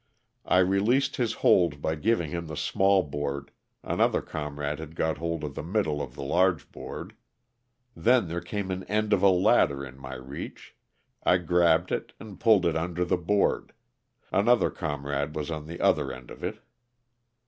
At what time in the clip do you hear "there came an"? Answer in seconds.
8.27-8.83